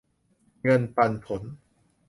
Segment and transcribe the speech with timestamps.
[0.63, 1.43] เงินปันผล